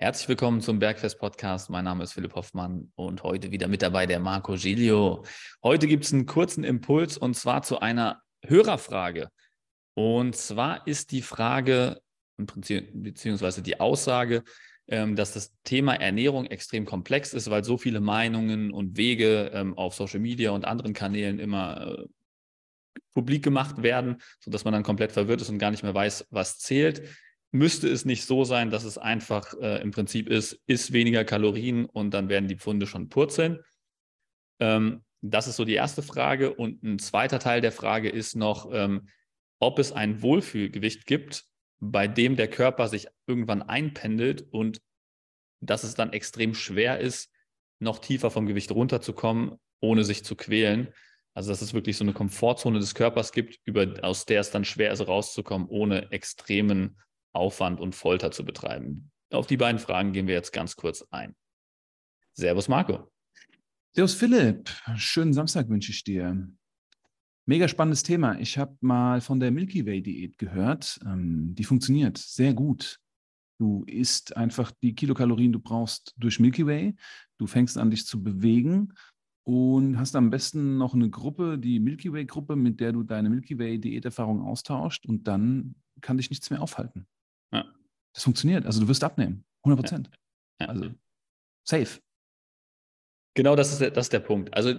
[0.00, 1.70] Herzlich willkommen zum Bergfest Podcast.
[1.70, 5.24] Mein Name ist Philipp Hoffmann und heute wieder mit dabei der Marco Giglio.
[5.60, 9.28] Heute gibt es einen kurzen Impuls und zwar zu einer Hörerfrage.
[9.94, 12.00] Und zwar ist die Frage,
[12.36, 14.44] beziehungsweise die Aussage,
[14.86, 19.76] ähm, dass das Thema Ernährung extrem komplex ist, weil so viele Meinungen und Wege ähm,
[19.76, 22.04] auf Social Media und anderen Kanälen immer äh,
[23.14, 26.60] publik gemacht werden, sodass man dann komplett verwirrt ist und gar nicht mehr weiß, was
[26.60, 27.02] zählt
[27.50, 31.86] müsste es nicht so sein, dass es einfach äh, im Prinzip ist, isst weniger Kalorien
[31.86, 33.60] und dann werden die Pfunde schon purzeln.
[34.60, 36.54] Ähm, das ist so die erste Frage.
[36.54, 39.08] Und ein zweiter Teil der Frage ist noch, ähm,
[39.58, 41.44] ob es ein Wohlfühlgewicht gibt,
[41.80, 44.80] bei dem der Körper sich irgendwann einpendelt und
[45.60, 47.32] dass es dann extrem schwer ist,
[47.80, 50.92] noch tiefer vom Gewicht runterzukommen, ohne sich zu quälen.
[51.34, 54.64] Also dass es wirklich so eine Komfortzone des Körpers gibt, über, aus der es dann
[54.64, 56.96] schwer ist, rauszukommen, ohne extremen
[57.32, 59.10] Aufwand und Folter zu betreiben?
[59.30, 61.34] Auf die beiden Fragen gehen wir jetzt ganz kurz ein.
[62.32, 63.10] Servus Marco.
[63.94, 64.70] Servus Philipp.
[64.96, 66.48] Schönen Samstag wünsche ich dir.
[67.46, 68.38] Mega spannendes Thema.
[68.38, 71.00] Ich habe mal von der Milky Way Diät gehört.
[71.04, 73.00] Ähm, die funktioniert sehr gut.
[73.58, 76.94] Du isst einfach die Kilokalorien, du brauchst durch Milky Way.
[77.38, 78.92] Du fängst an, dich zu bewegen
[79.44, 83.30] und hast am besten noch eine Gruppe, die Milky Way Gruppe, mit der du deine
[83.30, 87.06] Milky Way Diäterfahrung austauscht und dann kann dich nichts mehr aufhalten.
[87.52, 87.64] Ja.
[88.12, 88.66] Das funktioniert.
[88.66, 89.44] Also du wirst abnehmen.
[89.64, 90.10] 100 Prozent.
[90.60, 90.66] Ja.
[90.66, 90.72] Ja.
[90.72, 90.90] Also
[91.64, 92.00] safe.
[93.34, 94.52] Genau das ist, der, das ist der Punkt.
[94.54, 94.74] Also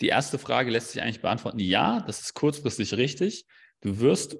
[0.00, 1.58] die erste Frage lässt sich eigentlich beantworten.
[1.58, 3.46] Ja, das ist kurzfristig richtig.
[3.80, 4.38] Du wirst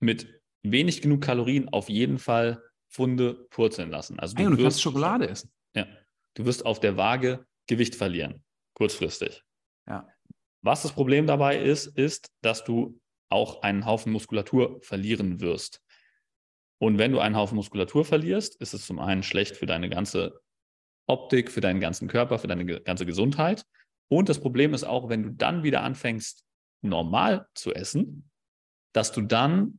[0.00, 4.18] mit wenig genug Kalorien auf jeden Fall Funde purzeln lassen.
[4.18, 5.52] Also du, hey, du wirst, kannst Schokolade essen.
[5.74, 5.86] Ja.
[6.34, 8.42] Du wirst auf der Waage Gewicht verlieren.
[8.74, 9.42] Kurzfristig.
[9.86, 10.08] Ja.
[10.62, 15.82] Was das Problem dabei ist, ist, dass du auch einen Haufen Muskulatur verlieren wirst.
[16.80, 20.40] Und wenn du einen Haufen Muskulatur verlierst, ist es zum einen schlecht für deine ganze
[21.06, 23.66] Optik, für deinen ganzen Körper, für deine ganze Gesundheit.
[24.08, 26.44] Und das Problem ist auch, wenn du dann wieder anfängst,
[26.82, 28.30] normal zu essen,
[28.94, 29.78] dass du dann,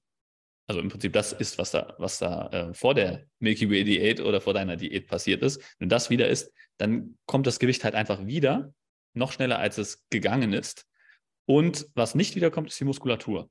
[0.67, 4.22] also im Prinzip das ist, was da, was da äh, vor der Milky Way Diät
[4.22, 7.95] oder vor deiner Diät passiert ist, wenn das wieder ist, dann kommt das Gewicht halt
[7.95, 8.73] einfach wieder,
[9.13, 10.85] noch schneller als es gegangen ist.
[11.45, 13.50] Und was nicht wiederkommt, ist die Muskulatur.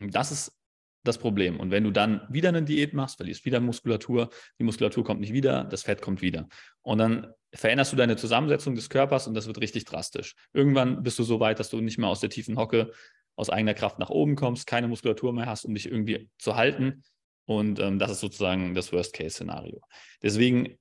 [0.00, 0.61] Und das ist
[1.04, 1.58] das Problem.
[1.58, 5.32] Und wenn du dann wieder eine Diät machst, verlierst wieder Muskulatur, die Muskulatur kommt nicht
[5.32, 6.48] wieder, das Fett kommt wieder.
[6.82, 10.34] Und dann veränderst du deine Zusammensetzung des Körpers und das wird richtig drastisch.
[10.52, 12.92] Irgendwann bist du so weit, dass du nicht mehr aus der tiefen Hocke
[13.36, 17.02] aus eigener Kraft nach oben kommst, keine Muskulatur mehr hast, um dich irgendwie zu halten.
[17.46, 19.80] Und ähm, das ist sozusagen das Worst-Case-Szenario.
[20.22, 20.78] Deswegen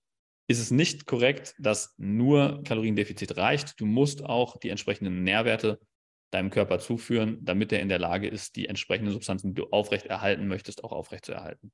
[0.47, 3.79] ist es nicht korrekt, dass nur Kaloriendefizit reicht.
[3.79, 5.79] Du musst auch die entsprechenden Nährwerte
[6.31, 10.47] deinem Körper zuführen, damit er in der Lage ist, die entsprechenden Substanzen, die du aufrechterhalten
[10.47, 11.71] möchtest, auch aufrechtzuerhalten.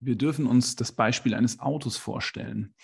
[0.00, 2.74] Wir dürfen uns das Beispiel eines Autos vorstellen.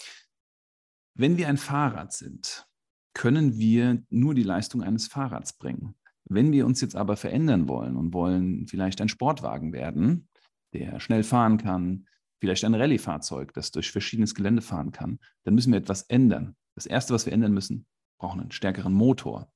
[1.14, 2.66] Wenn wir ein Fahrrad sind,
[3.14, 5.94] können wir nur die Leistung eines Fahrrads bringen.
[6.24, 10.28] Wenn wir uns jetzt aber verändern wollen und wollen vielleicht ein Sportwagen werden,
[10.72, 12.06] der schnell fahren kann,
[12.40, 16.56] vielleicht ein Rallye-Fahrzeug, das durch verschiedenes Gelände fahren kann, dann müssen wir etwas ändern.
[16.74, 17.86] Das Erste, was wir ändern müssen,
[18.18, 19.52] brauchen einen stärkeren Motor.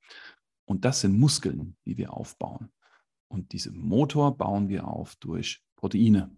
[0.67, 2.71] Und das sind Muskeln, die wir aufbauen.
[3.29, 6.35] Und diesen Motor bauen wir auf durch Proteine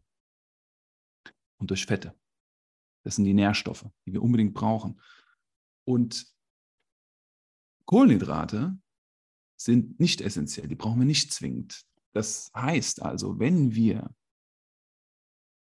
[1.58, 2.16] und durch Fette.
[3.04, 5.02] Das sind die Nährstoffe, die wir unbedingt brauchen.
[5.86, 6.32] Und
[7.86, 8.78] Kohlenhydrate
[9.56, 11.86] sind nicht essentiell, die brauchen wir nicht zwingend.
[12.14, 14.14] Das heißt also, wenn wir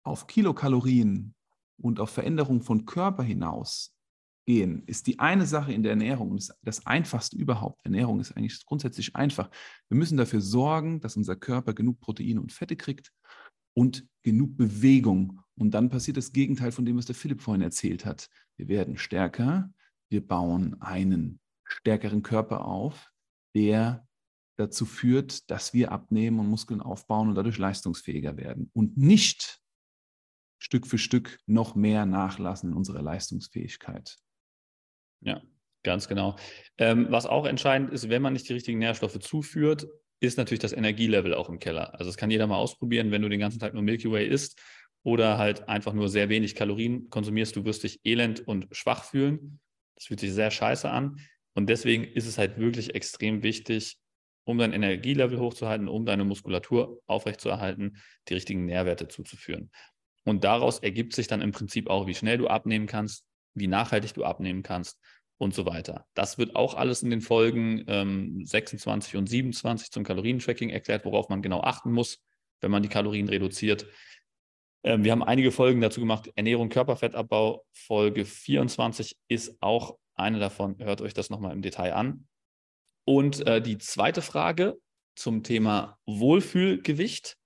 [0.03, 1.33] auf Kilokalorien
[1.77, 3.95] und auf Veränderung von Körper hinaus
[4.45, 7.83] gehen, ist die eine Sache in der Ernährung, das, das einfachste überhaupt.
[7.83, 9.49] Ernährung ist eigentlich grundsätzlich einfach.
[9.89, 13.11] Wir müssen dafür sorgen, dass unser Körper genug Proteine und Fette kriegt
[13.73, 15.41] und genug Bewegung.
[15.55, 18.29] Und dann passiert das Gegenteil von dem, was der Philipp vorhin erzählt hat.
[18.57, 19.71] Wir werden stärker,
[20.09, 23.11] wir bauen einen stärkeren Körper auf,
[23.55, 24.07] der
[24.57, 29.59] dazu führt, dass wir abnehmen und Muskeln aufbauen und dadurch leistungsfähiger werden und nicht
[30.59, 34.17] Stück für Stück noch mehr nachlassen in unserer Leistungsfähigkeit.
[35.23, 35.41] Ja,
[35.83, 36.35] ganz genau.
[36.77, 39.87] Ähm, was auch entscheidend ist, wenn man nicht die richtigen Nährstoffe zuführt,
[40.19, 41.93] ist natürlich das Energielevel auch im Keller.
[41.93, 44.61] Also das kann jeder mal ausprobieren, wenn du den ganzen Tag nur Milky Way isst
[45.03, 49.59] oder halt einfach nur sehr wenig Kalorien konsumierst, du wirst dich elend und schwach fühlen.
[49.95, 51.19] Das fühlt sich sehr scheiße an.
[51.55, 53.97] Und deswegen ist es halt wirklich extrem wichtig,
[54.45, 57.97] um dein Energielevel hochzuhalten, um deine Muskulatur aufrechtzuerhalten,
[58.27, 59.71] die richtigen Nährwerte zuzuführen.
[60.25, 64.13] Und daraus ergibt sich dann im Prinzip auch, wie schnell du abnehmen kannst, wie nachhaltig
[64.13, 64.99] du abnehmen kannst
[65.37, 66.05] und so weiter.
[66.13, 71.29] Das wird auch alles in den Folgen ähm, 26 und 27 zum Kalorientracking erklärt, worauf
[71.29, 72.23] man genau achten muss,
[72.61, 73.87] wenn man die Kalorien reduziert.
[74.83, 76.31] Ähm, wir haben einige Folgen dazu gemacht.
[76.35, 80.77] Ernährung, Körperfettabbau, Folge 24 ist auch eine davon.
[80.79, 82.27] Hört euch das nochmal im Detail an.
[83.05, 84.77] Und äh, die zweite Frage
[85.15, 87.37] zum Thema Wohlfühlgewicht.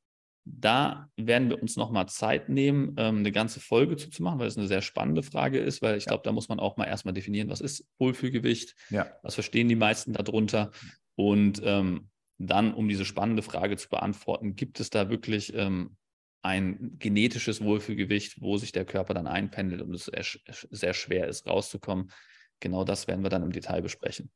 [0.50, 4.48] Da werden wir uns nochmal Zeit nehmen, ähm, eine ganze Folge zu, zu machen, weil
[4.48, 7.14] es eine sehr spannende Frage ist, weil ich glaube, da muss man auch mal erstmal
[7.14, 9.08] definieren, was ist Wohlfühlgewicht, ja.
[9.24, 10.72] was verstehen die meisten darunter.
[11.16, 15.98] Und ähm, dann, um diese spannende Frage zu beantworten, gibt es da wirklich ähm,
[16.44, 20.10] ein genetisches Wohlfühlgewicht, wo sich der Körper dann einpendelt und es
[20.72, 22.12] sehr schwer ist, rauszukommen.
[22.62, 24.32] Genau das werden wir dann im Detail besprechen.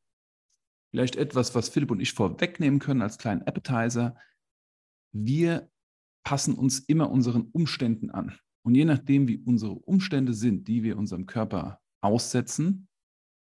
[0.90, 4.18] Vielleicht etwas, was Philipp und ich vorwegnehmen können als kleinen Appetizer.
[5.14, 5.70] Wir
[6.24, 8.38] passen uns immer unseren Umständen an.
[8.64, 12.88] Und je nachdem, wie unsere Umstände sind, die wir unserem Körper aussetzen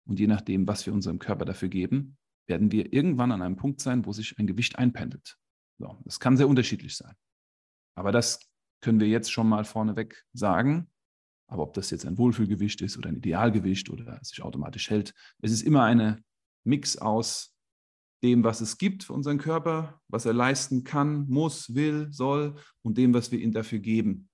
[0.06, 2.16] und je nachdem, was wir unserem Körper dafür geben,
[2.48, 5.36] werden wir irgendwann an einem Punkt sein, wo sich ein Gewicht einpendelt.
[5.78, 7.14] So, das kann sehr unterschiedlich sein.
[7.96, 8.40] Aber das
[8.80, 10.90] können wir jetzt schon mal vorneweg sagen.
[11.48, 15.52] Aber ob das jetzt ein Wohlfühlgewicht ist oder ein Idealgewicht oder sich automatisch hält, es
[15.52, 16.22] ist immer eine
[16.64, 17.55] Mix aus
[18.22, 22.96] dem, was es gibt für unseren Körper, was er leisten kann, muss, will, soll und
[22.98, 24.28] dem, was wir ihm dafür geben.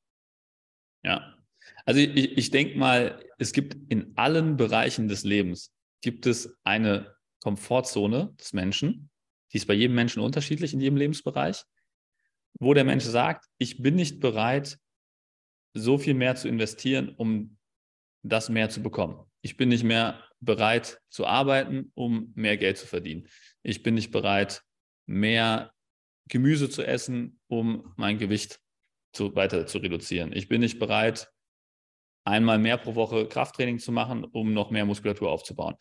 [1.04, 1.36] Ja,
[1.84, 7.14] also ich, ich denke mal, es gibt in allen Bereichen des Lebens, gibt es eine
[7.42, 9.10] Komfortzone des Menschen,
[9.52, 11.64] die ist bei jedem Menschen unterschiedlich in jedem Lebensbereich,
[12.58, 14.78] wo der Mensch sagt, ich bin nicht bereit,
[15.74, 17.58] so viel mehr zu investieren, um
[18.22, 19.24] das mehr zu bekommen.
[19.42, 23.28] Ich bin nicht mehr bereit zu arbeiten, um mehr Geld zu verdienen.
[23.62, 24.62] Ich bin nicht bereit,
[25.06, 25.72] mehr
[26.28, 28.60] Gemüse zu essen, um mein Gewicht
[29.12, 30.32] zu, weiter zu reduzieren.
[30.32, 31.30] Ich bin nicht bereit,
[32.24, 35.74] einmal mehr pro Woche Krafttraining zu machen, um noch mehr Muskulatur aufzubauen.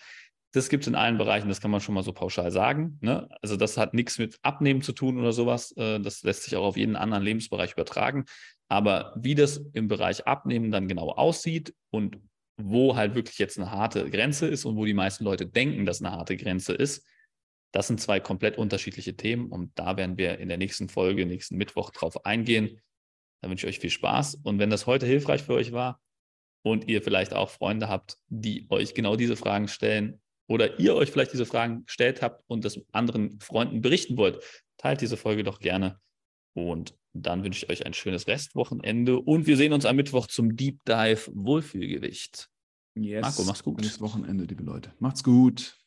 [0.54, 2.98] Das gibt es in allen Bereichen, das kann man schon mal so pauschal sagen.
[3.02, 3.30] Ne?
[3.42, 5.72] Also das hat nichts mit Abnehmen zu tun oder sowas.
[5.78, 8.26] Äh, das lässt sich auch auf jeden anderen Lebensbereich übertragen.
[8.68, 12.18] Aber wie das im Bereich Abnehmen dann genau aussieht und
[12.64, 16.02] wo halt wirklich jetzt eine harte Grenze ist und wo die meisten Leute denken, dass
[16.02, 17.06] eine harte Grenze ist,
[17.72, 21.56] das sind zwei komplett unterschiedliche Themen und da werden wir in der nächsten Folge, nächsten
[21.56, 22.82] Mittwoch drauf eingehen.
[23.42, 26.02] Da wünsche ich euch viel Spaß und wenn das heute hilfreich für euch war
[26.64, 31.12] und ihr vielleicht auch Freunde habt, die euch genau diese Fragen stellen oder ihr euch
[31.12, 34.44] vielleicht diese Fragen gestellt habt und das anderen Freunden berichten wollt,
[34.78, 36.00] teilt diese Folge doch gerne
[36.54, 40.56] und dann wünsche ich euch ein schönes Restwochenende und wir sehen uns am Mittwoch zum
[40.56, 42.51] Deep Dive Wohlfühlgewicht.
[42.96, 43.22] Yes.
[43.22, 43.80] Marco, mach's gut.
[43.82, 44.94] Schönes Wochenende, liebe Leute.
[45.00, 45.81] Macht's gut.